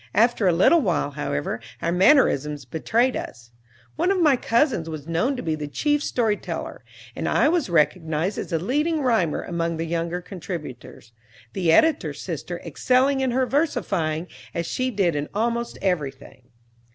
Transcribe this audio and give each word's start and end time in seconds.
After 0.15 0.47
a 0.47 0.51
little 0.51 0.81
while, 0.81 1.11
however, 1.11 1.59
our 1.79 1.91
mannerisms 1.91 2.65
betrayed 2.65 3.15
us. 3.15 3.51
One 3.97 4.09
of 4.09 4.19
my 4.19 4.35
cousins 4.35 4.89
was 4.89 5.07
known 5.07 5.35
to 5.35 5.43
be 5.43 5.53
the 5.53 5.67
chief 5.67 6.01
story 6.01 6.37
teller, 6.37 6.83
and 7.15 7.29
I 7.29 7.47
was 7.49 7.69
recognized 7.69 8.39
as 8.39 8.49
the 8.49 8.57
leading 8.57 9.03
rhymer 9.03 9.43
among 9.43 9.77
the 9.77 9.85
younger 9.85 10.19
contributors; 10.19 11.11
the 11.53 11.71
editor 11.71 12.15
sister 12.15 12.59
excelling 12.65 13.19
in 13.19 13.29
her 13.29 13.45
versifying, 13.45 14.25
as 14.55 14.65
she 14.65 14.89
did 14.89 15.15
in 15.15 15.29
almost 15.35 15.77
everything. 15.83 16.45